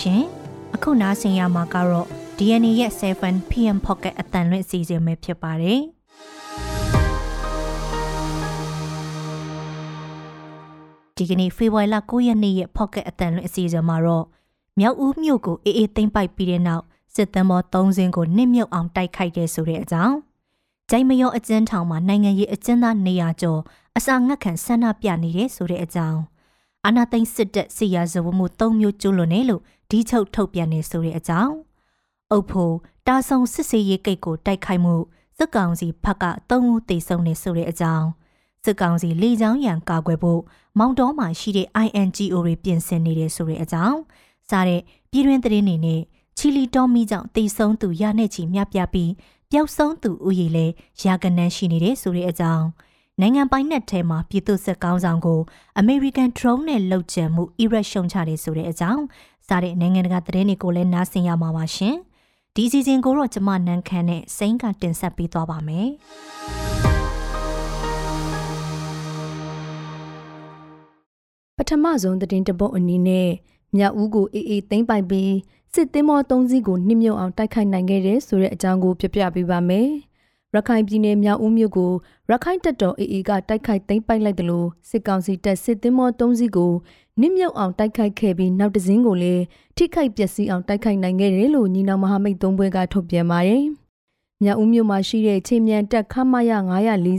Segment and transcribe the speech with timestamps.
[0.00, 0.22] ရှင်။
[0.74, 2.06] အခုနားဆင်ရမှာကတော့
[2.38, 5.80] DNA ရဲ့ 7 PM Pocket အတန်လွင့်အစီအစဉ်ပဲဖြစ်ပါတယ်။
[11.16, 14.26] ဒီကနေ့ဖေဖော်ဝါရီလ9ရက်နေ့ရဲ့ Pocket အတန်လွင့်အစီအစဉ်မှာတော့
[14.78, 20.16] မြောက်ဦးမြို့ကိုအေးအေးသိမ့်ပိုက်ပြီးတဲ့နောက်စစ်တမ်းပေါ်3စင်းကိုနစ်မြုပ်အောင်တိုက်ခိုက်တဲ့ဆိုတဲ့အကြောင်း
[20.90, 23.60] ဂျိုင်မယောအကျဉ်းထောင်မှာနိုင်ငံရေးအကျဉ်းသား200ကျော်
[23.96, 26.20] အစာငတ်ခံဆန္ဒပြနေတဲ့ဆိုတဲ့အကြောင်း
[26.86, 31.54] အာနာသိန်းစစ်တပ်စီယာဇဝမှု၃မျိုးကျူးလွန်နေလို့ဒီချုပ်ထုတ်ပြန်နေဆိုတဲ့အကြောင်း
[32.30, 32.74] အုပ်ဖို့
[33.06, 34.94] တာဆုံစစ်စေးရေးကိတ်ကိုတိုက်ခိုက်မှု
[35.38, 38.06] စစ်ကောင်စီဘက်က၃ဦးတေဆုံးနေဆိုတဲ့အကြောင်း
[38.64, 40.40] စစ်ကောင်စီလေကြောင်းရန်ကာကွယ်ဖို့
[40.78, 43.98] မောင်တော်မှာရှိတဲ့ INGO တွေပြင်ဆင်နေတယ်ဆိုတဲ့အကြောင်း
[44.50, 46.00] စားတဲ့ပြည်တွင်းသတင်းတွေနဲ့
[46.36, 49.12] ချီလီတော်မီကြောင့်တေဆုံးသူရနဲ့ချီမြပြပြီး
[49.50, 50.72] ပျောက်ဆုံးသူဥယျာဉ်လည်း
[51.02, 52.66] ရာကနန်းရှိနေတယ်ဆိုတဲ့အကြောင်း
[53.20, 55.40] နိုင်ငံပိုင်နက်ထဲမှာပြည်သူ့စစ်ကောင်းဆောင်ကို
[55.82, 59.04] American drone နဲ့လှုပ်ကြံမှုအီရတ်ရှုံချတယ်ဆိုတဲ့အကြောင်း
[59.48, 61.94] စားတဲ့နိုင်ငံတကာသတင်းတွေကိုလည်းနားဆင်ရမှာပါရှင်။
[62.54, 65.88] ဒီစီစဉ်ကိုတော့ကျမနန်းခမ်းနဲ့စိန်ကတင်ဆက်ပေးသွားပါမယ်။
[71.56, 73.30] ပထမဆုံးသတင်းတပုတ်အနေနဲ့
[73.76, 75.32] မြောက်ဦးကိုအေးအေးသိမ့်ပိုက်ပြီး
[75.74, 79.88] စစ်သင်းမောသုံးစီးကိုနှိမ့်မြုပ်အောင်တိုက်ခိုက်နိုင်ခဲ့တဲ့ဆိုတဲ့အကြောင်းကိုပြပြပေးပါမယ်။
[80.54, 81.92] ရခိုင်ပြည်နယ်မြောက်ဦးမြို့ကို
[82.30, 86.72] ရခိုင်တပ်တော် AA ကတိုက်ခိုက်သိမ်းပိုက်လိုက်တယ်လို့စစ်ကောင်စီတပ်စစ်သင်းမော၃စီးကို
[87.20, 89.42] နစ်မြုပ်အောင်တိုက်ခိုက်ခဲ့ပြီးနောက်တစ်စင်းကိုလည်း
[89.76, 93.64] ထိခိုက်ပျက်စီးအောင်တိုက်ခိုက်နိုင်ခဲ့တယ်လို့ညီနောင်မဟာမိတ်သုံးဘွဲကထုတ်ပြန်ပါတယ်။
[94.42, 96.52] မြောက်ဦးမြို့မှာရှိတဲ့ချင်းမြန်တပ်ခမရ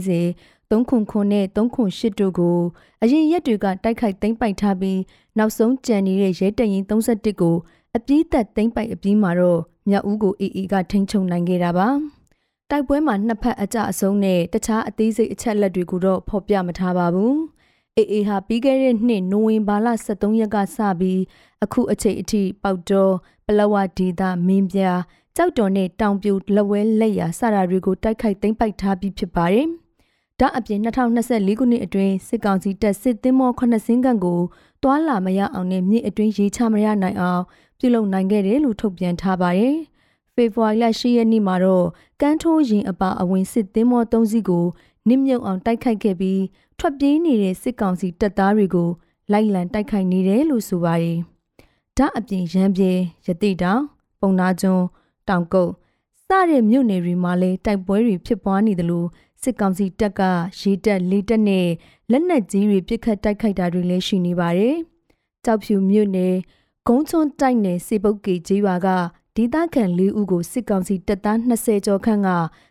[0.02, 2.58] 940 3ခွန်ခွန်နဲ့3ခွန်8တို့ကို
[3.02, 5.00] အရင်ရက်တွေကတိုက်ခိုက်သိမ်းပိုက်ထားပြီး
[5.38, 7.56] နောက်ဆုံးကြံနေတဲ့ရဲတရင်31ကို
[7.96, 11.88] အပြည့်သက်သိမ်းပိုက်အပြီးမှာတော့မြောက်ဦးကို AA ကထိန်းချုပ်နိုင်ခဲ့တာပါ။
[12.70, 17.34] တိုက်ပွဲမှာနှစ်ဖက်အကြအဆုံးနဲ့တခြားအသေးစိတ်အချက်လက်တွေကိုတော့ဖော်ပြမထားပါဘူး။
[17.98, 21.20] AA ဟာပြီးခဲ့တဲ့နှစ်နိုဝင်ဘာလ23ရက်ကစပြီး
[21.64, 23.14] အခုအချိန်အထိပေါက်တော်
[23.46, 24.80] ပလဝဒေသမင်းပြ
[25.36, 29.66] ကြောက်တော်နဲ့တောင်ပြိုလက်ဝဲလက်ရစတာတွေကိုတိုက်ခိုက်သိမ်းပိုက်ထားပြီးဖြစ်ပါတယ်။
[30.40, 34.40] ဒါအပြင်2024ခုနှစ်အတွင်းစစ်ကောင်စီတပ်စစ်သင်းမော9စင်းကန်ကို
[34.82, 37.42] တွာလာမရအောင်နဲ့မြစ်အတွင်းရေချမရနိုင်အောင်
[37.78, 39.76] ပြုလုပ်နိုင်ခဲ့တယ်လို့ထုတ်ပြန်ထားပါတယ်။
[40.34, 41.86] ဖေဖော်ဝါရီလ10ရက်နေ့မှာတော့
[42.20, 44.66] ကန်းထိုးရင်အပါအဝင်စစ်သင်းမော၃စီးကို
[45.08, 46.42] နစ်မြုပ်အောင်တိုက်ခိုက်ခဲ့ပြီး
[46.78, 48.88] ထွက်ပြေးနေတဲ့စစ်ကောင်စီတပ်သားတွေကို
[49.32, 51.18] လိုက်လံတိုက်ခိုက်နေတယ်လို့ဆိုပါတယ်။
[51.96, 52.90] ဒါအပြင်ရန်ပြေ
[53.26, 53.82] ရတိတောင်
[54.20, 54.84] ပုံနာကျွန်း
[55.28, 55.72] တောင်ကုတ်
[56.26, 59.08] စတဲ့မြို့နယ်တွေမှာလည်းတိုက်ပွဲတွေဖြစ်ပွားနေတယ်လို့
[59.42, 60.20] စစ်ကောင်စီတပ်က
[60.60, 61.68] ရေးတက်လေးတက်နဲ့
[62.10, 64.76] လက်နက်ကြီးတွေပစ်ခတ်တိုက်ခိုက်တာတွေလည်းရှိနေပါတယ်။
[65.44, 66.34] ကြောက်ဖြူမြို့နယ်
[66.86, 68.88] ဂုံးချွန်းတိုက်နယ်စေပုတ်ကေကျေးရွာက
[69.36, 72.28] ဒေသခံ၄ဦးကိုစစ်ကောင်စီတပ်သား20ကျော်ခန့်က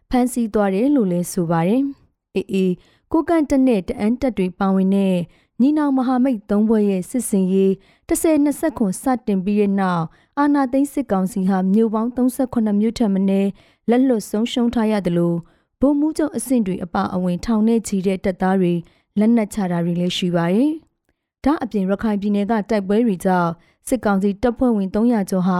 [0.09, 1.83] ဖမ်းဆီးသွားတယ်လို့လည်းဆိုပါတယ်။
[2.35, 2.73] အေးအေး
[3.11, 5.15] ကိုကန်တနဲ့တအန်တက်တွေပါဝင်တဲ့
[5.61, 7.71] ညီနောင်မဟာမိတ်သုံးဘွဲ့ရဲ့စစ်စင်ရေး
[8.09, 10.03] 10-20ခွန်စတင်ပြီးတဲ့နောက်
[10.37, 13.49] အာနာသိန်းစစ်ကောင်စီဟာမြို့ပေါင်း38မြို့ထက်မနည်း
[13.89, 15.37] လက်လွတ်ဆုံးရှုံးထားရတယ်လို့
[15.79, 18.73] ဗိုလ်မှူးချုပ်အဆင့်တွေအပအဝင်ထောင်နဲ့ချီတဲ့တပ်သားတွေ
[19.19, 20.71] လက်နက်ချတာတွေလည်းရှိပါတယ်။
[21.45, 23.51] ဒါအပြင်ရခိုင်ပြည်နယ်ကတိုက်ပွဲတွေကြောင့်
[23.87, 25.59] စစ်ကောင်စီတပ်ဖွဲ့ဝင်300ကျော်ဟာ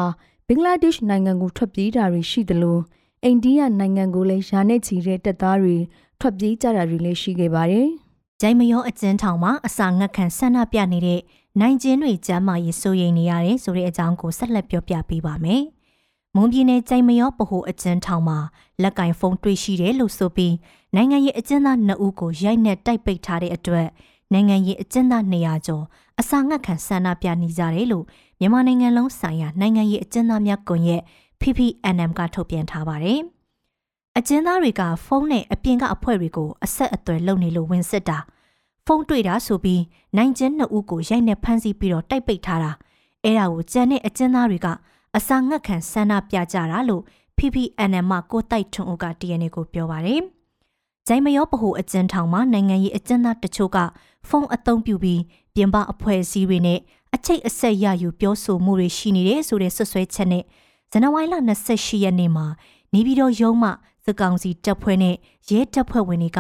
[0.52, 2.80] ဘင်္ဂလားဒေ့ရှ်နိုင်ငံကိုထွက်ပြေးတာတွေရှိသလို
[3.24, 5.78] အိန္ဒိယနိုင်ငံကိုလည်းယာနဲ့ချီတဲ့တပ်သားတွေ
[6.20, 7.88] ထွက်ပြေးကြတာတွေလည်းရှိခဲ့ပါတယ်။
[8.42, 11.22] ဂျိုင်မယောအကျဉ်းထောင်မှာအစာငတ်ခံဆန္ဒပြနေတဲ့
[11.60, 15.64] နိုင်ကျင်းတွေကျမ်းမာရေးစိုးရိမ်နေရတယ်ဆိုတဲ့အကြောင်းကိုဆက်လက်ပြောပြပေးပါမယ်။
[16.36, 18.40] မွန်ပြည်နယ်ဂျိုင်မယောပဟိုအကျဉ်းထောင်မှာ
[18.84, 20.56] လက်ကင်ဖုန်းတွေ့ရှိတယ်လို့ဆိုပြီး
[20.96, 23.88] နိုင်ငံရေးအကျဉ်းသား2ဦးကိုရိုက်နှက်တိုက်ပိတ်ထားတဲ့အတွက်
[24.34, 25.86] နိုင်ငံရေးအကျဉ်းသား200ကျော်
[26.20, 28.06] အစာငတ်ခံဆန္ဒပြနေကြတယ်လို့
[28.40, 31.02] မြန်မာနိုင်ငံလုံးဆိုင်ရာနိုင်ငံရေးအကျဉ်းသားများကွန်ရက်
[31.42, 33.20] PPNM ကထုတ်ပြန်ထားပါတယ်။
[34.18, 38.18] အကျဉ်းသားတွေကဖုန်းနဲ့အပြင်ကအဖွဲ့တွေကိုအဆက်အသွယ်လုပ်နေလို့ဝင်စစ်တာ
[38.86, 39.82] ဖုန်းတွေ့တာဆိုပြီး
[40.18, 42.72] နိုင်ကျင်းနှစ်ဦးကိုရိုက်နှက်ဖမ်းဆီးပြီးတော့တိုက်ပိတ်ထားတာ
[43.24, 44.68] အဲ့ဒါကိုကြံတဲ့အကျဉ်းသားတွေက
[45.18, 47.04] အစာငတ်ခံဆန္ဒပြကြတာလို့
[47.38, 50.22] PPNM မှကိုတိုက်ထွန်းဦးက DNA ကိုပြောပါတယ်။
[51.08, 53.78] ဂျိုင်မယောပဟိုအကျဉ်းထောင်မှာနိုင်ငံရေးအကျဉ်းသားတချို့က
[54.28, 55.22] ဖုန်းအသုံးပြုပြီး
[55.56, 56.80] ပြင်ပအဖွဲ့အစည်းတွေနဲ့
[57.16, 60.44] အချိတ်အဆက်ရယူပြောဆိုမှုတွေရှိနေတယ်ဆိုတဲ့ဆွဆွဲချက်နဲ့
[60.92, 61.36] ဇန်နဝါရီလ
[61.70, 62.46] 28ရက်နေ့မှာ
[62.94, 63.70] နေပြည်တော်ရုံးမှ
[64.06, 65.16] စကောင်စီတပ်ဖွဲ့နဲ့
[65.50, 66.40] ရဲတပ်ဖွဲ့ဝင်တွေက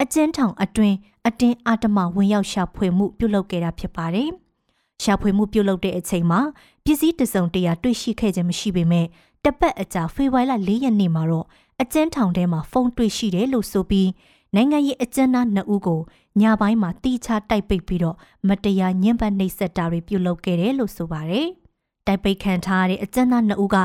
[0.00, 4.30] အကျဉ်းထောင်အတွင်းအတင်းအဓမ္မဝင်ရောက်ရှာဖွေမှုပြုလုပ်ခဲ့တာဖြစ်ပါတယ်။
[5.02, 6.40] ရှာဖွေမှုပြုလုပ်တဲ့အချိန်မှာ
[6.84, 9.06] ပစ္စည်းတစုံတရာတွေ့ရှိခဲ့ခြင်းမရှိပေမဲ့
[9.44, 11.46] တပတ်အကြာဖေဖော်ဝါရီလ4ရက်နေ့မှာတော့
[11.82, 14.08] အကျဉ်းထောင်ထဲမှာဖုန်းတွေ့ရှိတယ်လို့ဆိုပြီး
[14.54, 16.00] နိုင်ငံရေးအကျဉ်းသား2ဦးကို
[16.40, 18.16] ညပိုင်းမှာတီးခြားတိုက်ပိတ်ပြီးတော့
[18.48, 21.46] မတရားညှဉ်းပန်းနှိပ်စက်တာတွေပြုလုပ်ခဲ့တယ်လို့ဆိုပါတယ်။
[22.06, 23.76] တိုက်ပိတ်ခံထားရတဲ့အကျဉ်းသား2ဦးက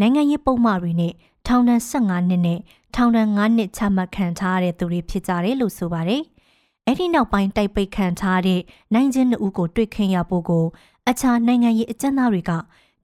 [0.00, 1.12] နိုင်ငံရေးပုံမှားတွေနဲ့
[1.46, 2.60] ထောင်ဒဏ်15နှစ်နဲ့
[2.94, 6.22] ထောင်ဒဏ်9နှစ်ချမှတ်ခံထားရတဲ့သူတွေဖြစ်ကြတယ်လို့ဆိုပါတယ်။
[6.86, 8.60] အဲ့ဒီနောက်ပိုင်းတိုက်ပိတ်ခံထားတဲ့
[8.94, 10.64] နိုင်ချင်း2ဦးကိုတွေ့ခင်ရဖို့ကို
[11.08, 12.52] အခြားနိုင်ငံရေးအကျဉ်းသားတွေက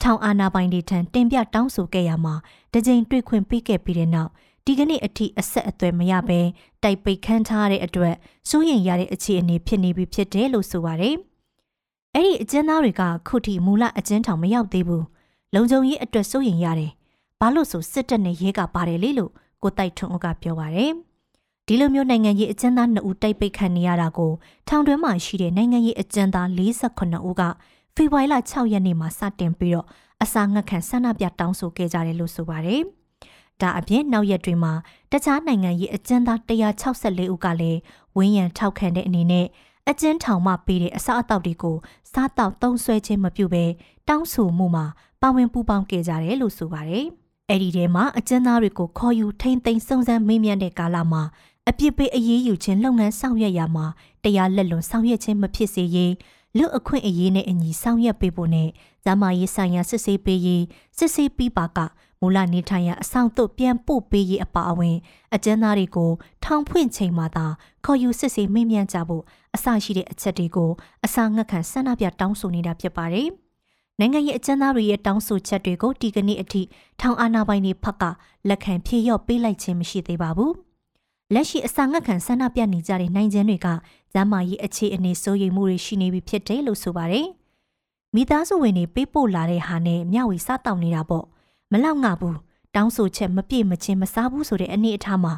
[0.03, 2.35] ထောင်အာဏာပိုင်တွေထံတင်ပြတောင်းဆိုခဲ့ရမှာ
[2.73, 4.31] တကြိမ်တွေ့ခွင့်ပေးခဲ့ပြီးတဲ့နောက်
[4.67, 6.41] ဒီကနေ့အထိအဆက်အသွယ်မရဘဲ
[6.83, 8.15] တိုက်ပိတ်ခန်းထားတဲ့အတွက်
[8.49, 11.17] စိုးရိမ်ရတဲ့အခြေအနေဖြစ်နေပြီဖြစ်တယ်လို့ဆိုပါတယ်။
[12.15, 15.05] အဲ့ဒီအကျဉ်းသားတွေကခုထိမူလအကျဉ်းထောင်မရောက်သေးဘူး။
[15.55, 16.91] လုံခြုံရေးအတွက်စိုးရိမ်ရတယ်။
[17.41, 19.33] ဘာလို့ဆိုစစ်တပ်နဲ့ရဲကပါတယ်လေလို့
[19.63, 20.91] ကိုတိုက်ထွန်းဦးကပြောပါတယ်။
[21.67, 24.33] ဒီလိုမျိုးနိုင်ငံရေးအကျဉ်းသား2ဦးတိုက်ပိတ်ခံနေရတာကို
[24.69, 27.43] ထောင်တွင်းမှာရှိတဲ့နိုင်ငံရေးအကျဉ်းသား48ဦးက
[27.95, 29.87] ဖေဖော်ဝါရီလ6ရက်နေ့မှာစတင်ပြီးတော့
[30.23, 32.83] အစာငတ်ခံဆန္ဒပြတောင်းဆိုခဲ့ကြတယ်လို့ဆိုပါတယ်။
[33.61, 34.73] ဒါအပြင်နောက်ရက်တွေမှာ
[35.13, 37.81] တခြားနိုင်ငံရေးအကျဉ်းသား164ဦးကလည်း
[38.17, 39.47] ဝင်းရံထောက်ခံတဲ့အနေနဲ့
[39.91, 41.77] အကျဉ်းထောင်မှပေးတဲ့အစားအသောက်တွေကို
[42.13, 43.65] စားတောက်သုံးဆွဲခြင်းမပြုဘဲ
[44.09, 44.87] တောင်းဆိုမှုမှာ
[45.23, 47.07] ပါဝင်ပူးပေါင်းခဲ့ကြတယ်လို့ဆိုပါတယ်။
[47.49, 51.23] အဲ့ဒီထဲမှာအကျဉ်းသားတွေကိုခေါ်ယူထိမ့်သိမ်းစုံစမ်းမေးမြန်းတဲ့ကာလမှာ
[51.69, 53.87] အပြစ်ပေးအရေးယူခြင်းလုပ်ငန်းဆောင်ရွက်ရမှာ
[54.25, 56.13] တရားလက်လွန်ဆောင်ရွက်ခြင်းမဖြစ်စေရေး
[56.57, 58.69] လူအခွင့်အရေးနဲ့အညီဆောင်ရွက်ပေးဖို့နဲ့
[59.05, 60.65] ဇာမာရေးဆိုင်ရာစစ်ဆေးပေးရေး
[60.99, 61.79] စစ်ဆေးပြီးပါက
[62.23, 64.97] မူလနေထိုင်ရာအဆောင်သို့ပြန်ပို့ပေးရေးအပါအဝင်
[65.35, 66.11] အကျဉ်းသားတွေကို
[66.45, 67.47] ထောင်ဖွင့်ချိန်မှာသာ
[67.85, 69.23] ခေါ်ယူစစ်ဆေးမေးမြန်းကြဖို့
[69.55, 70.71] အစရှိတဲ့အချက်တွေကို
[71.05, 73.29] အစာငတ်ခံဆန္ဒပြတောင်းဆိုနေတာဖြစ်ပါတယ်။
[73.99, 76.63] နိုင်ငံရေးအကျဉ်းသားတွေရဲ့တောင်းဆိုချက်တွေကိုဒီကနေ့အထိ
[77.01, 78.05] ထောင်အာဏာပိုင်တွေဖက်က
[78.49, 80.53] လက်ခံဖြေလျော့ပေးလိုက်ခြင်းမရှိသေးပါဘူး။
[81.35, 83.69] လက်ရှိအစာငတ်ခံဆန္ဒပြနေကြတဲ့နိုင်ကျန်းတွေက
[84.13, 87.27] ဇမ်းမာရေးအခြေအနေစိုးရိမ်မှုတွေရှိနေပြီဖြစ်တယ်လို့ဆိုပါတယ်။
[88.15, 91.25] မိသားစုဝင်တွေပေးပို့လာတဲ့ဟာနဲ့မျှဝေစားတောက်နေတာပေါ့
[91.73, 92.37] မလောက်ငါဘူး
[92.75, 95.35] တောင်းဆိုချက်မပြည့်မချင်းမစားဘူးဆိုတဲ့အနေအထားမှာ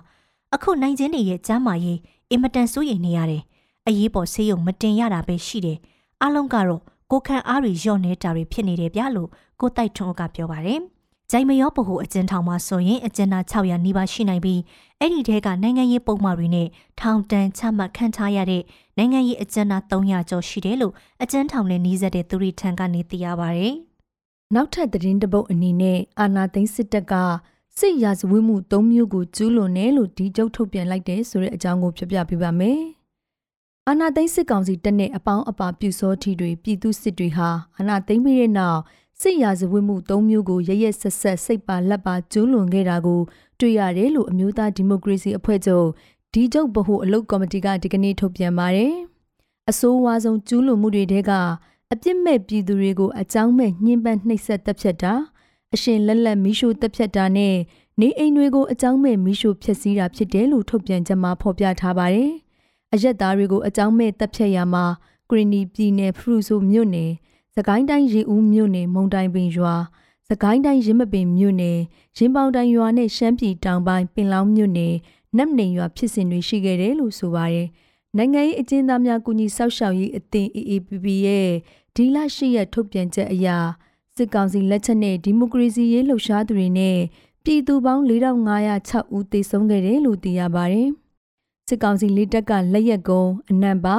[0.55, 1.99] အခုနိုင်ချင်းတွေရဲ့ကျမ်းမာရေး
[2.31, 3.43] အင်မတန်စိုးရိမ်နေရတယ်။
[3.87, 5.79] အရေးပေါ်ဆေးရုံမတင်ရတာပဲရှိတယ်။
[6.23, 9.29] အလုံးကတော့ကိုခန့်အားတွေညော့နေတာတွေဖြစ်နေတယ်ဗျလို့
[9.61, 10.81] ကိုတိုက်ထွန်းကပြောပါတယ်။
[11.31, 14.61] ဂျိုင်မရောဗဟိုအကျဉ်းထောင်မှာဆိုရင်အကျဉ်းသား600နီးပါးရှိနိုင်ပြီး
[15.01, 16.69] အဲ့ဒီထဲကနိုင်ငံရေးပုံမှားတွေနဲ့
[17.01, 18.63] ထောင်တန်းချမှတ်ခံထားရတဲ့
[18.97, 23.67] နိုင်ငံရေးအကျဉ်းသား300ကျော်ရှိတယ်လို့အကျဉ်းထောင်နဲ့နှီးစပ်တဲ့သူတွေထံကနေသိရပါဗျ။
[24.53, 27.15] နောက်ထပ်သတင်းတပုတ်အနေနဲ့အာနာသိန်းစစ်တပ်က
[27.79, 32.81] စစ်ရာဇဝတ်မှု၃မျိုးကိုကျူးလွန်တယ်လို့ဒီကျုပ်ထုတ်ပြန်လိုက်တယ်ဆိုတဲ့အကြောင်းကိုပြပြပေးပါမယ်။
[33.89, 37.49] အာနာသိန်းစစ်ကောင်စီတပ်နဲ့အပေါင်းအပါပြူစောထီတွေပြည်သူစစ်တွေဟာ
[37.79, 38.81] အာနာသိန်းပြီးတဲ့နောက်
[39.21, 43.21] စစ်ရာဇဝတ်မှု၃မျိုးကိုရရက်ဆက်ဆက်စိတ်ပါလက်ပါကျူးလွန်ခဲ့တာကို
[43.61, 45.87] တွေ့ရတယ်လို့အမျိုးသားဒီမိုကရေစီအဖွဲ့ချုပ်
[46.35, 48.95] ဒီကျုပ်ဗဟိုအလုပ်ကော်မတီကဒီကနေ့ထုတ်ပြန်ပါတယ်။
[49.71, 51.33] အဆိုးဝါးဆုံးကျူးလွန်မှုတွေတဲက
[51.93, 55.15] အပြစ်မဲ့ပြည်သူတွေကိုအကြောင်းမဲ့ညှဉ်းပန်းနှိပ်စက်တပ်ဖြတ်တာ
[55.75, 57.55] အရှင်လက်လက်မီးရှို့တပ်ဖြတ်တာနဲ့
[58.01, 62.31] နေအိမ်တွေကိုအကြောင်းမဲ့မီးရှို့ဖျက်ဆီးတာဖြစ်တယ်လို့ထုတ်ပြန်ချက်မှာဖော်ပြထားပါတယ်။
[62.93, 64.85] အရက်သားတွေကိုအကြောင်းမဲ့တပ်ဖြတ်ရမှာ
[65.29, 67.11] ဂရီနီပြည်နယ်ဖရူဆိုမြို့နယ်
[67.55, 69.75] စကိုင်းတိုင်းရေဦးမြို့နယ်မုံတိုင်ပင်ရွာ
[70.29, 71.79] စကိုင်းတိုင်းရင်းမပင်မြို့နယ်
[72.17, 74.95] ရင်းပေါင်တိုင်ရွာနဲ့ရှမ်းပြည်တောင်ပိုင်းပင်လောင်းမြို့နယ်
[75.37, 77.69] နတ်နေရွာဖြစ်စဉ်တွေရှိခဲ့တယ်လို့ဆိုပါတယ်။
[78.17, 81.51] နိုင်ငံရေးအကျဉ်းသားများကူညီဆောက်ရှောက်ရေးအသင်း AAPP ရဲ့
[81.95, 83.49] ဒီလရှိရထုတ်ပြန်ချက်အရ
[84.17, 86.99] စစ်ကောင်စီလက်ချက်နဲ့ဒီမိုကရေစီရေးလှုပ်ရှားသူတွေနဲ့
[87.45, 90.89] ပြည်သူပေါင်း4506ဦးသေဆုံးခဲ့တယ်လို့သိရပါတယ်။
[91.69, 93.97] စစ်ကောင်စီလက်တက်ကလက်ရက်ကုန်းအနံပါ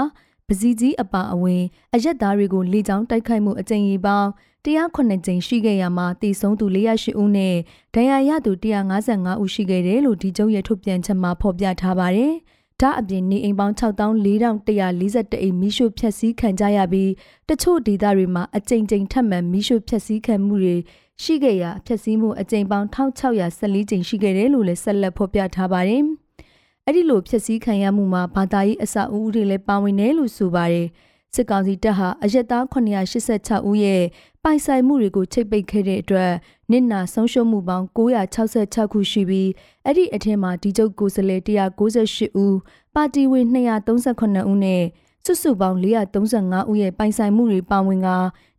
[0.47, 1.63] ပစီကြီးအပါအဝင်
[1.93, 4.29] အရက်သားတွေကိုလေကြောင်းတိုက်ခိုက်မှုအကြိမ်ကြီးပေါင်း
[4.65, 7.55] 109ကြိမ်ရှိခဲ့ရမှာတည်ဆုံးသူ408ဦးနဲ့
[7.95, 12.33] ဒဏ်ရာရသူ155ဦးရှိခဲ့တယ်လို့ဒီကျုပ်ရဲ့ထုတ်ပြန်ချက်မှာဖော်ပြထားပါတယ်။
[12.81, 17.11] ဒါအပြင်နေအိမ်ပေါင်း64,141အိမ်မိရှုဖျက်ဆီးခံကြရပြီး
[17.49, 20.77] တချို့ဒေသတွေမှာအကြိမ်ကြိမ်ထပ်မံမိရှုဖျက်ဆီးခံမှုတွေ
[21.23, 26.03] ရှိခဲ့ရာဖျက်ဆီးမှုအကြိမ်ပေါင်း1614ကြိမ်ရှိခဲ့တယ်လို့လည်းဆက်လက်ဖော်ပြထားပါတယ်။
[26.85, 30.87] အဲ့ဒီလိုဖြစ်စည်းခံရမှုမှာဘာသာရေးအဆောက်အဦတွေလည်းပါဝင်တယ်လို့ဆိုပါတယ်
[31.35, 34.03] စစ်ကောင်စီတပ်ဟာအရက်သား986ဦးရဲ့
[34.47, 36.31] ပိုင်ဆိုင်မှုတွေကိုချိတ်ပိတ်ခဲ့တဲ့အတွက်
[36.71, 39.49] နစ်နာဆုံးရှုံးမှုပေါင်း966ခုရှိပြီး
[39.85, 42.57] အဲ့ဒီအထက်မှာဒီကျုပ်ကိုယ်စားလှယ်198ဦး
[42.95, 44.83] ပါတီဝင်238ဦးနဲ့
[45.25, 48.09] စုစုပေါင်း435ဦးရဲ့ပိုင်ဆိုင်မှုတွေပါဝင်က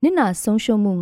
[0.03, 0.93] နစ်နာဆုံးရှုံးမှု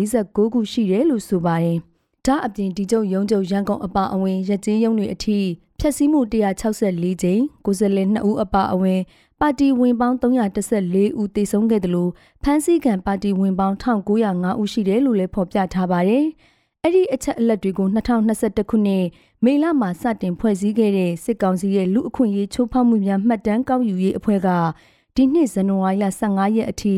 [0.00, 1.78] 949ခုရှိတယ်လို့ဆိုပါတယ်။
[2.26, 5.38] ဒါအပြင်ဒီကျုပ်ရုံးချုပ်ရန်ကုန်အပါအဝင်ရကြေးရုံးတွေအထိ
[5.78, 9.00] ဖျက်ဆီးမှု164ကြိမ်ကိုယ်စားလှယ်2ဦးအပါအဝင်
[9.44, 12.10] ပါတီဝင်ပေါင်း314ဦးသေဆုံးခဲ့တယ်လို့
[12.42, 16.24] ဖမ်းဆီးခံပါတီဝင်ပေါင်း1905ဦးရှိတယ်လို့လည်းဖော်ပြထားပါတယ်။
[16.82, 19.04] အဲ့ဒီအချက်အလက်တွေကို2021ခုနှစ်
[19.44, 24.48] မေလမှာစတင်ဖွဲ့စည်းခဲ့တဲ့စစ်ကောင်စီရဲ့လူအခွင့်အရေးချိုးဖောက်မှုများမှတ်တမ်းကောက်ယူရေးအဖွဲ့က
[25.16, 26.94] ဒီနှစ်ဇန်နဝါရီလ15ရက်အထိ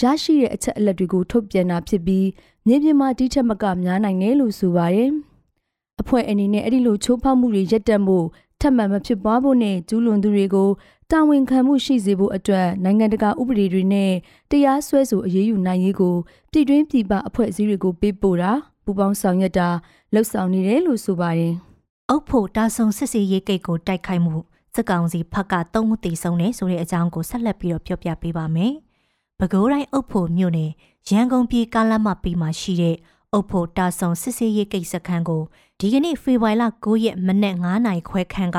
[0.00, 2.26] ရရှိတဲ့အချက်အလက်တွေကိုထုတ်ပြန်တာဖြစ်ပြီး
[2.66, 5.10] မြေပြင်မှာဒီထက်မကများနိုင်တယ်လို့ဆိုပါတယ်။
[6.00, 8.26] အဖွဲ့အနေနဲ့အဲ့ဒီလိုချိုးဖောက်မှုတွေရပ်တန့်ဖို့
[8.64, 10.70] ထပ်မံမဖြစ်ပွားဖို့နဲ့ကျူးလွန်သူတွေကို
[11.10, 14.12] တာဝန်ခံမှုရှိစေဖို့အတွက်နိုင်ငံတကာဥပဒေတွေနဲ့
[14.50, 16.16] တရားစွဲဆိုအရေးယူနိုင်ရေးကို
[16.52, 18.52] ပြည်တွင်းပြည်ပအဖွဲ့အစည်းတွေကိုပေးပို့တာ
[18.84, 19.68] ပူးပေါင်းဆောင်ရွက်တာ
[20.14, 21.54] လှုပ်ဆောင်နေတယ်လို့ဆိုပါတယ်။
[22.10, 24.34] အုပ်ဖို့တာဆုံစစ်စီရေးကိတ်ကိုတိုက်ခိုက်မှု
[24.74, 28.72] စက်ကောင်စီဖက်ကသုံးဦးတည်ဆုံးနေဆိုတဲ့အကြောင်းကိုဆက်လက်ပြီးတော့ပြောပြပေးပါမယ်။
[29.38, 30.70] ပဲခူးတိုင်းအုပ်ဖို့မြို့နယ်
[31.10, 32.96] ရန်ကုန်ပြည်ကားလမ်းမပြီးမှရှိတဲ့
[33.32, 35.42] အုပ်ဖို့တာဆုံစစ်စေးရေးကိစ္စခန်းကို
[35.80, 38.58] ဒီကနေ့ဖေဖော်ဝါရီလ9ရက်မနက်9:00နာရီခွဲခန့်က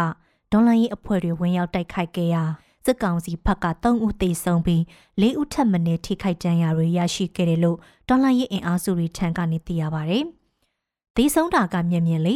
[0.51, 2.43] ဒေါ်လာရေးအဖွဲ့တွေဝင်ရောက်တိုက်ခိုက်ခဲ့ရာ
[2.85, 4.81] စစ်ကောင်စီဘက်က3ဦးသေဆုံးပြီး
[5.21, 10.19] 4ဦးထပ်မံထိခိုက်ဒဏ်ရာတွေရရှိခဲ့တယ်လို့ဒေါ်လာရေးအင်အားစုတွေထံကနေသိရပါဗျ။
[11.15, 12.35] သေဆုံးတာကမြင်မြင်လေ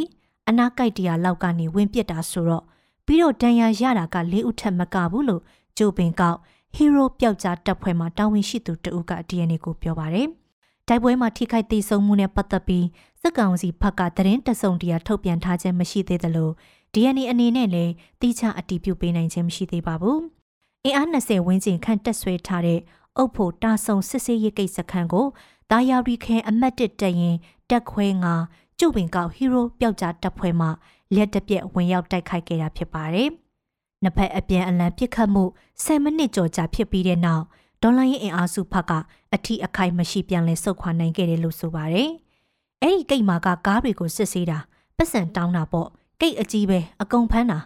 [0.50, 2.64] အနာကိုက်တရာလောက်ကနေဝင်ပစ်တာဆိုတော့
[3.06, 5.42] ပြီးတော့ဒဏ်ရာရတာက4ဦးထပ်မကဘူးလို့
[5.78, 6.38] ဂျိုပင်ကောက်
[6.76, 10.30] ဟီးရိုးပျောက်ကြားတပ်ဖွဲ့မှတာဝန်ရှိသူတဦးက DNA ကိုပြောပါတယ်။
[10.90, 12.86] တိုက်ပွဲမှာထိခိုက်ဒေဆုံးမှုနဲ့ပတ်သက်ပြီး
[13.22, 16.50] စစ်ကောင်စီဘက်ကသတင်းတစုံတရာထုတ်ပြန်ထားခြင်းမရှိသေးသလို
[16.94, 20.20] DNA အနေနဲ့လည်းတိကျအတည်ပြုပေးနိုင်ခြင်းမရှိသေးပါဘူး။
[20.86, 22.80] အင်အား20ဝန်းကျင်ခန့်တက်ဆွဲထားတဲ့
[23.18, 25.28] အုပ်ဖို့တာဆုံစစ်စေးရေးကိစ္စခန်းကို
[25.72, 27.38] တာယာရီခဲအမတ်တစ်တရင်
[27.70, 28.34] တက်ခွဲငါ
[28.80, 30.68] ကျုပ်ပင်ကောက်ဟီးရိုးပျောက်ကြားတပ်ဖွဲ့မှ
[31.16, 33.30] လက်တပြက်ဝင်ရောက်တိုက်ခိုက်ခဲ့တာဖြစ်ပါတယ်။
[34.04, 35.44] နှစ်ဖက်အပြန်အလှန်ပစ်ခတ်မှု
[35.84, 37.46] 10မိနစ်ကျော်ကြာဖြစ်ပြီးတဲ့နောက်
[37.82, 38.92] ဒေါ်လာရဲ့အင်အားစုဖက်က
[39.34, 42.10] အထီးအခိုက်မရှိပြန်လဲဆုတ်ခွာနိုင်ခဲ့တယ်လို့ဆိုပါတယ်။
[42.82, 44.58] အဲ့ဒီကိတ်မာကကားတွေကိုစစ်ဆေးတာ
[44.98, 45.90] ပတ်စံတောင်းတာပေါ့
[46.22, 47.60] ကိတ်အကြီးပဲအကုန်ဖမ်းတာ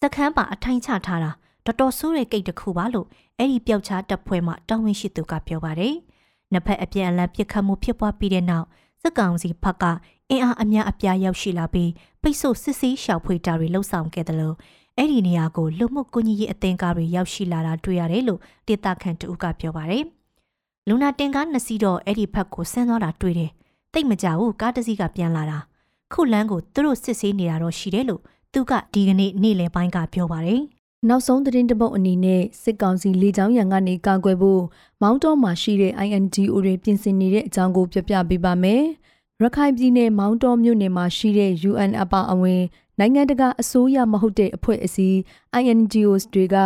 [0.00, 1.30] စခန်းပါအထိုင်ချထားတာ
[1.64, 3.06] တော်တော်ဆိုးတဲ့ကိတ်တစ်ခုပါလို့
[3.38, 5.94] အဲ့ဒီပျောက်ချတပ်ဖွဲ့မှတောင်းဝင်ရှိသူကပြောပါတယ်။
[6.52, 8.66] နှစ်ဖက်အပြန်အလှန်ပစ်ခတ်မှုဖြစ်ပွားပြီးတဲ့နောက်
[9.02, 9.84] စစ်ကောင်စီဘက်က
[10.30, 11.90] အင်အားအများအပြားရောက်ရှိလာပြီး
[12.22, 14.56] ပိတ်ဆို့စစ်ဆေးရှောက်ဖွေတာတွေလှုပ်ဆောင်ခဲ့တယ်လို့
[14.98, 20.04] အဲ့ဒီနေရာကိုလူမှုကွန်ကြီးရေးအသင်းကားတွေရောက်ရှိလာတာတွေ့ရတယ်လို့ဒေတာခန်တူကပြောပါတယ်။
[20.88, 23.50] လူနာတင်ကားနှစ်စီးတော့အဲ့ဒီဘက်ကိုဆင်းသွားတာတွေ့တယ်။
[23.92, 25.58] တိတ်မကြဘူးကားတစ်စီးကပြန်လာတာ။
[26.12, 28.22] ခုလန်းကိုသူတို့စစ်ဆေးနေတာတော့ရှိတယ်လို့
[28.52, 30.60] သူကဒီကနေ့နေ့လယ်ပိုင်းကပြောပါတယ်။
[31.08, 34.62] နောက်ဆုံးသတင်းတပုတ်အနေနဲ့စစ်ကောင်စီလေကြောင်းရန်ကနေကာကွယ်ဖို့
[35.02, 38.82] မောင်းတော်မှာရှိတဲ့ INGO တွေပြင်ဆင်နေတဲ့အကြောင်းကိုပြပြပေးပါမယ်။
[39.42, 42.62] ရခိုင်ပြည်နယ်မောင်းတော်မြို့နယ်မှာရှိတဲ့ UN အပါအဝင်
[42.98, 45.16] နိုင်ငံတကာအစိုးရမဟုတ်တဲ့အဖွဲ့အစည်း
[45.60, 46.56] INGOs တွေက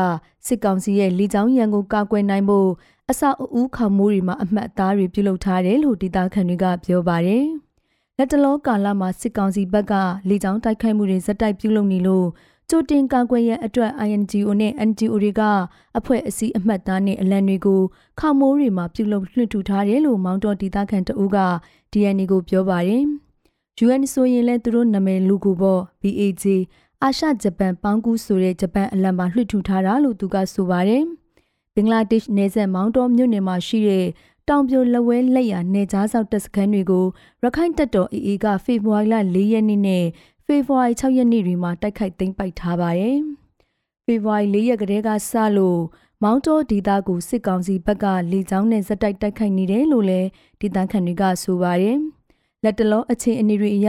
[0.47, 2.69] စစ်ကောင်စီရဲ့လေကြောင်းရန်ကိုကာကွယ်နိုင်ဖို့
[3.11, 7.45] အဆောက်အဦခေါမိုးတွေမှာအမှတ်အသားတွေပြုလုပ်ထားတယ်လို့ဒေသခံတွေကပြောပါတယ်။
[8.19, 9.95] လက်တလောကာလမှာစစ်ကောင်စီဘက်က
[10.29, 12.27] လေကြောင်းတိုက်ခိုက်မှုတွေဇက်တိုက်ပြုလုပ်နေလို့
[12.71, 15.43] ကြိုတင်ကာကွယ်ရန်အတွက် INGO နဲ့ NGO တွေက
[15.99, 17.81] အဖွဲ့အစည်းအမှတ်အသားနဲ့အလံတွေကို
[18.21, 21.39] ခေါမိုးတွေမှာပြုလုပ်လွှင့်ထူထားတယ်လို့မောင်းတော်ဒေသခံတအူးက
[21.93, 23.05] DNA ကိုပြောပါတယ်။
[23.85, 26.45] UN ဆိုရင်လည်းသူတို့နာမည်လူကိုပေါ့ BAG
[27.03, 31.03] အာရှဂျပန်ပေါင်းကူးဆိုတဲ့ဂျပန်အလံမှာလွှင့်ထူထားတာလို့သူကဆိုပါတယ်။
[31.75, 34.07] ဘင်္ဂလားဒေ့ရှ်နယ်စပ်မောင်းတော်မြို့နယ်မှာရှိတဲ့
[34.49, 37.07] တောင်ပြိုလက်ဝဲလက်ရနယ်ကြားဆောက်တပ်စခန်းတွေကို
[37.43, 40.05] ရခိုင်တပ်တော် AA ကဖေဖော်ဝါရီလ၄ရက်နေ့နဲ့
[40.47, 43.19] ဖေဖော်ဝါရီ6ရက်နေ့တွေမှာတိုက်ခိုက်သိမ်းပိုက်ထားပါတယ်။
[44.05, 45.81] ဖေဖော်ဝါရီ၄ရက်ကတည်းကစလို့
[46.23, 50.29] မောင်းတော်ဒေသကိုစစ်ကောင်စီဘက်ကလေကြောင်းနဲ့ဇက်တိုက်တိုက်ခိုက်နေတယ်လို့လည်း
[50.61, 51.99] ဒေသခံတွေကဆိုပါတယ်။
[52.65, 53.89] လက်တလောအခြေအနေတွေအရ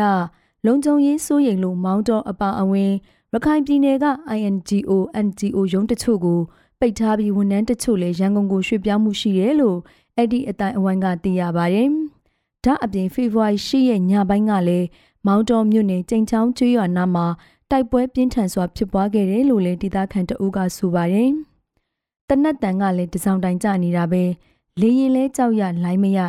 [0.65, 2.91] လုံခြုံရေးစိုးရိမ်လို့မောင်းတော်အပါအဝင်
[3.33, 4.05] ရခိုင်ပြည်နယ်က
[4.37, 4.91] INGO
[5.25, 6.39] NGO ရုံးတချို့ကို
[6.79, 9.77] ပိတ်ထားပြီးဝန်ထမ်းတချို့လည်းရန်ကုန်ကိုရွှေ့ပြောင်းမှုရှိတယ်လို့
[10.15, 11.89] အဲ့ဒီအတိုင်းအဝိုင်းကသိရပါတယ်။
[12.65, 14.87] ဒါအပြင်ဖေဖော်ဝါရီ10ရက်ညပိုင်းကလည်း
[15.27, 17.25] မောင်းတော်မြို့နယ်ကျိန်ချောင်းကျွော်နာမှာ
[17.71, 21.29] တိုက်ပွဲပြင်းထန်စွာဖြစ်ပွားခဲ့တယ်လို့လည်းဒေသခံတအုပ်ကဆိုပါတယ်။
[22.29, 24.23] တနက်တန်ကလည်းတစောင်းတိုင်ကြနေတာပဲ
[24.81, 26.19] လေရင်လဲကြောက်ရလိုင်းမရ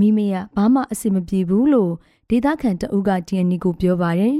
[0.00, 1.92] မိမရဘာမှအဆင်မပြေဘူးလို့
[2.30, 4.36] ဒေသခံတအုပ်က DNA ကိုပြောပါတယ်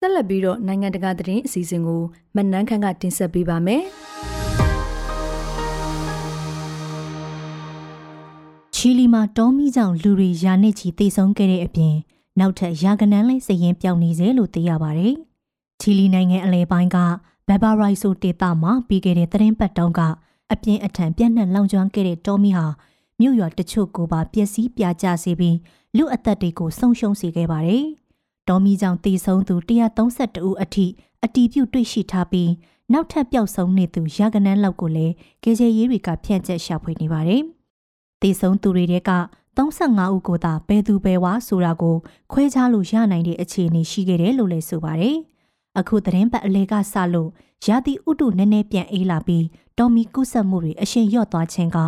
[0.00, 2.02] ဆက်လက်ပြီးတော့နိုင်ငံတကာသတင်းအစီအစဉ်ကို
[2.34, 3.82] မနန်းခန့်ကတင်ဆက်ပေးပါမယ်
[8.74, 11.94] ချီလီမှာတောမီကြောင့်လူတွေယာနစ်ချီတိတ်ဆုံးခဲ့တဲ့အပြင်
[12.40, 15.14] နောက်ထပ်ယာကနန်းလဲစရင်ပြောင်းနေစေလို့သိရပါတယ်။
[15.80, 16.98] ချီလီနိုင်ငံအလဲပိုင်းက
[17.48, 20.00] ဘက်ဘာရိုက်ဆိုဒေသမှာပြီးခဲ့တဲ့သတင်းပတ်တုန်းက
[20.52, 22.66] အပြင်းအထန်ပြန့်နှံ့လောင်ကျွမ်းခဲ့တဲ့တောမီဟာ
[23.20, 25.56] မြို့ရွာတချို့ကိုပါပျက်စီးပြာကျစေပြီး
[25.96, 27.84] လူအသက်တွေကိုဆုံးရှုံးစေခဲ့ပါတယ်။
[28.48, 30.86] တောမီကြောင့်တည်ဆုံးသူ132ဦးအထိ
[31.24, 32.50] အတီးပြုတ်တွေ့ရှိထားပြီး
[32.92, 37.42] နောက်ထပ်ပျောက်ဆုံးနေသူရာကနန်းလောက်ကိုလည်းကေဂျေရေးတွေကဖြန့်ကျက်ရှာဖွေနေပါတယ်။
[38.22, 39.12] တည်ဆုံးသူတွေက
[39.56, 41.96] 35ဦးကိုသာဘယ်သူဘယ်ဝါဆိုတာကို
[42.32, 45.18] ခွဲခြားလို့ရနိုင်တဲ့အခြေအနေရှိခဲ့တယ်လို့လည်းဆိုပါတယ်။
[45.78, 47.30] အခုသတင်းပတ်အလဲကစလို့
[47.66, 49.44] ရာသီဥတုနည်းနည်းပြန်အေးလာပြီး
[49.78, 51.78] တော်မီကုဆက်မှုတွေအရှင်ရော့သွားခြင်းက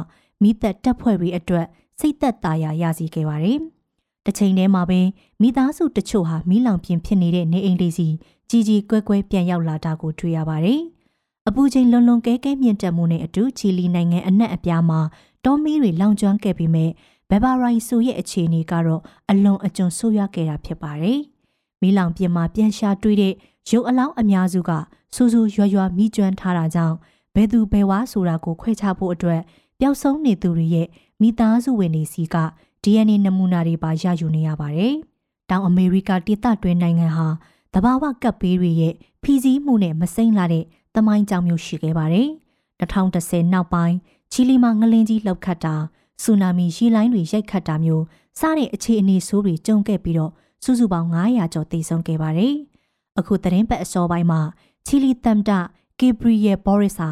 [0.43, 1.66] မိသက်တက်ဖွဲ့တွေအတွက်
[2.00, 3.59] စိတ်သက်သာရာရစီခဲ့ပါတယ်။
[4.25, 5.00] တစ်ချိန်တည်းမှာပဲ
[5.40, 8.09] မိသားစုတချို့ဟာမီးလောင်ပြင်ဖြစ်နေတဲ့နေအိမ်လေးစီ
[8.50, 10.81] ကြီးကြီးကွဲကွဲပြန်ရောက်လာတာကိုတွေ့ရပါတယ်။
[11.49, 15.00] အပူချိန်လွန်လွန်ကဲကဲမြင့်တက်မှုနဲ့အတူချီလီနိုင်ငံအနှံ့အပြားမှာ
[15.45, 16.90] တော်မီတွေလောင်ကျွမ်းခဲ့ပြီးမဲ့
[17.31, 21.21] ဘယ်ဘာရိုင်ဆိုရဲ့အခြေအနေကတော့အလွန်အကျွံဆိုးရွားခဲ့တာဖြစ်ပါတယ်။
[21.80, 23.35] မီးလောင်ပြင်မှာပြန်ရှာတွေ့တဲ့
[23.71, 24.71] ရုပ်အလောင်းအများစုက
[25.14, 26.97] စူးစူးရွရွမိကျွမ်းထားတာကြောင့်
[27.35, 29.40] ဘယ်သူဘယ်ဝါဆိုတာကိုခွဲခြားဖို့အတွက်
[29.78, 30.88] ပျောက်ဆုံးနေသူတွေရဲ့
[31.21, 32.37] မိသားစုဝင်တွေစီက
[32.83, 34.95] DNA နမူနာတွေပါရယူနေရပါတယ်။
[35.50, 37.28] တောင်အမေရိကဒေသတွင်းနိုင်ငံဟာ
[37.75, 40.64] တဘာဝကပ်ပေးတွေရဲ့ဖီစည်းမှုနဲ့မစိမ့်လာတဲ့
[40.97, 42.28] တမိုင်းကြောင်မျိုးရှိခဲ့ပါတယ်။
[42.80, 43.97] 2010နောက်ပိုင်း
[44.33, 45.75] ချီလီမှာငလင်းကြီးလှုပ်ခတ်တာ
[46.23, 48.04] ဆူနာမီရေလိုင်းတွေရိုက်ခတ်တာမျိုး
[48.40, 50.33] စတဲ့အခြေအနေဆိုးတွေကြုံခဲ့ပြီးတော့
[50.65, 52.55] စုစုပေါင်း900ကျော်သေဆုံးခဲ့ပါတယ်။
[53.19, 54.41] အခုသတင်းပတ်အစောပိုင်းမှာ
[54.87, 55.59] ချီလီတမ်တာ
[55.99, 57.11] ဂေဘရီယယ်ဘော်ရစ်ဟာ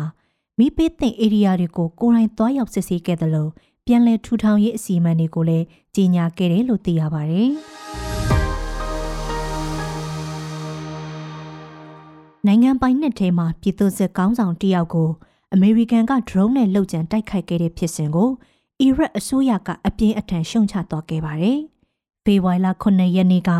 [0.58, 3.50] မိပေးတဲ့ဧရိယာတွေကိုကိုယ်တိုင်သွားရောက်စစ်ဆေးခဲ့တယ်လို့
[3.86, 7.50] ပြန်လည်ထူထောင်ရေးအစီအမံတွေကိုလည်းကြီးညာခဲ့တယ်လို့သိရပါတယ်။
[12.46, 15.10] နိုင်ငံပိုင်နှစ်ထဲမှာပြည်သူစစ်ကောင်းဆောင်တယောက်ကို
[15.54, 18.30] အမေရိကန်က drone နဲ့လှုပ်ကြံတိုက်ခိုက်ခဲ့တဲ့ဖြစ်စဉ်ကို
[18.80, 21.58] အီရတ်အစိုးရကအပြင်းအထန်ရှုံချသွားခဲ့ပါတယ်။
[22.24, 23.50] ဖေဖော်ဝါရီလ9ရက်နေ့က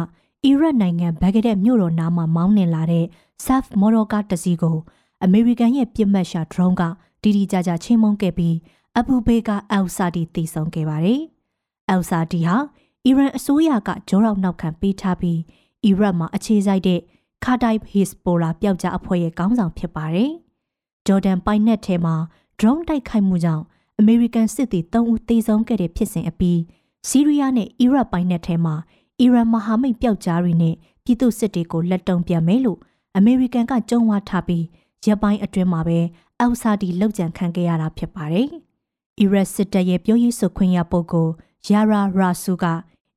[0.44, 3.06] အီရတ်နိုင်ငံဘဂ္ဂဒက်မြို့တော်နားမှာမောင်းနှင်လာတဲ့
[3.44, 4.76] SAF မော်တော်ကားတစ်စီးကို
[5.24, 6.82] အမေရိကန်ရဲ့ပြစ်မှတ်ရှာ drone က
[7.22, 8.56] တီတီကြကြချင်းမုန်းခဲ့ပြီး
[8.98, 11.20] အဘူဘေကာအယ်ဆာဒီတည်ဆုံခဲ့ပါတယ်။
[11.90, 12.56] အယ်ဆာဒီဟာ
[13.04, 15.40] အီရန်အစိုးရကဂျောရောက်နောက်ခံပေးထားပြီး
[15.84, 17.00] အီရတ်မှာအခြေစိုက်တဲ့
[17.44, 20.30] ခါတိုင်ဟစ်ပိုလာပျောက်ကြားအဖွဲ့ရဲ့ခေါင်းဆောင်ဖြစ်ပါတယ်။
[21.06, 22.16] ဂျော်ဒန်ပိုင်နက်ထဲမှာ
[22.58, 23.64] drone တိုက်ခိုက်မှုကြောင့်
[23.98, 26.58] အမေရိကန်စစ်သည်3ဦးသေဆုံးခဲ့တဲ့ဖြစ်စဉ်အပြီး
[27.08, 28.74] ဆီးရီးယားနဲ့အီရတ်ပိုင်နက်ထဲမှာ
[29.20, 32.78] အီရန်မဟာမိတ်ပျောက်ကြားတွေနဲ့ပြည်သူစစ်တွေကိုလက်တုံပြန်မယ်လို့
[33.16, 34.64] အမေရိကန်ကကြုံဝါထားပြီး
[35.06, 35.98] ရပ်ပိုင်းအတွင်းမှာပဲ
[36.40, 38.48] အောက်ဆာဒီလောက်ကြံခံခဲ့ရတာဖြစ်ပါတယ်။
[39.20, 41.32] အီရတ်စစ်တပ်ရဲ့ပြောရေးဆိုခွင့်ရပုဂ္ဂိုလ်
[41.68, 42.64] ယာရာရာဆူက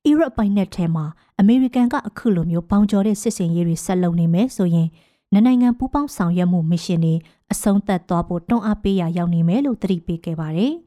[0.05, 1.05] အီရတ်ပိုင်နက်ထဲမှာ
[1.39, 4.87] အမေရိကန်ကအခုလိုမျိုးပေါင်ကျော်တဲ့စစ်စင်ရေးတွေဆက်လုပ်နေမယ်ဆိုရင်
[5.33, 7.15] နိုင်ငံပူးပေါင်းဆောင်ရွက်မှုမစ်ရှင်တွေ
[7.51, 10.73] အဆုံးသတ်သွားဖို့တွန်းအားပေးရာရောက်နေမယ်လို့သတိပေးခဲ့ပါတယ်။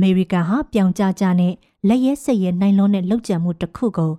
[0.00, 1.54] မေရိကန်ဟာပြောင်ကြကြနဲ့
[1.88, 4.12] လက်ရဲစစ်ရဲနိုင်လွန်းတဲ့လှုပ်ကြံမှုတစ်ခုကို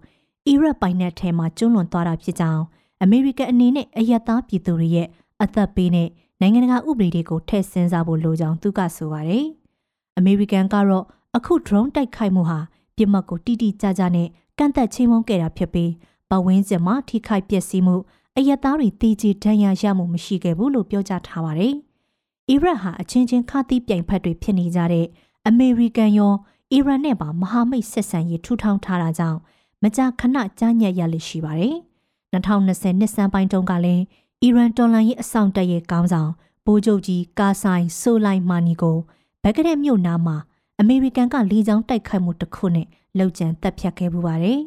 [0.48, 2.64] အီရတ်ပိုင်နက်ထဲမှာကျွလွန်သွားတာဖြစ်ကြောင်း
[3.04, 5.08] အမေရိကန်အနေနဲ့အယက်သားပြည်သူတွေရဲ့
[5.44, 6.10] အသက်ပေးနဲ့
[6.40, 9.46] နိုင်ငံတကာဥပဒေတွေကိုထည့်ဆင်းစားဖို့လိုကြောင်းသူကဆိုပါတယ်။
[10.18, 11.06] အမေရိကန်ကတော့
[11.36, 12.60] အခု drone တိုက်ခိုက်မှုဟာ
[12.96, 15.92] ပြစ်မှတ်ကိုတိတိကျကျနဲ့ကန့်သက်ချင်းမုန်းခဲ့တာဖြစ်ပြီး
[16.30, 17.96] ပဝင်းကျင်မှာထိခိုက်ပျက်စီးမှု
[18.38, 21.74] အယက်သားတွေတီကြီးဒဏ်ရာရမှုမရှိခဲ့ဘူးလို့ပြောကြားထားပါတယ်။
[22.50, 25.06] အီရတ်ဟာအချင်းချင်းခါသီးပြိုင်ဖက်တွေဖြစ်နေကြတဲ့
[25.48, 26.34] အမေရိကန်ရော
[26.72, 29.40] အီရန်နဲ့ပါမဟာမိတ်ဆက်ဆံရေးထူထောင်ထားတာကြောင့်
[29.84, 31.76] မကြာခဏကြားညက်ရလိရှိပါတယ်။
[32.34, 34.04] 2020နှစ်စန်းပိုင်းတုန်းကလည်း
[34.42, 36.32] အီရန်တော်လှန်ရေးအဆောင်တက်ရဲ့ကောင်းဆောင်
[36.66, 38.98] ဗိုလ်ချုပ်ကြီးကာဆိုင်ဆိုလိုက်မာနီကို
[39.44, 40.38] ဘဂရက်မြို့နားမှာ
[40.80, 44.60] အမေရိကန်ကလေကြောင်းတိုက်ခိုက်မှုတစ်ခုနဲ့လှုပ်ကြံတပ်ဖြတ်ခဲ့ပူပါတယ်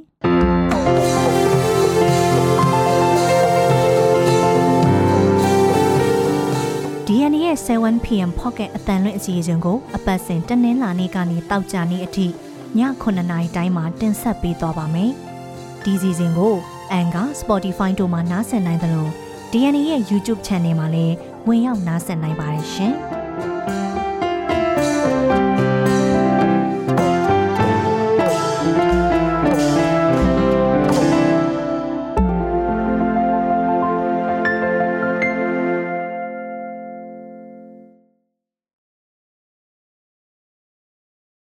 [7.53, 12.31] ။DNA ရဲ့ 7pm pocket အတန်လွင့်အစီအစဉ်ကိုအပတ်စဉ်တနင်္လာနေ့ကနေတောက်ကြနေ့အထိည
[12.79, 15.11] 9:00နာရီတိုင်းမှာတင်ဆက်ပေးသွားပါမယ်။
[15.85, 16.55] ဒီစီစဉ်ကို
[17.01, 19.09] Anchor, Spotify တို့မှာနားဆင်နိုင်သလို
[19.53, 21.15] DNA ရဲ့ YouTube Channel မှာလည်း
[21.49, 22.95] ဝင်ရောက်နားဆင်နိုင်ပါတယ်ရှင်။